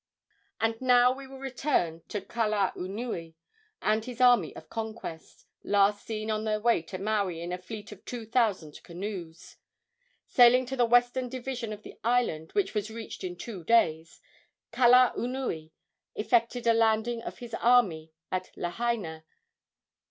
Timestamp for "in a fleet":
7.39-7.91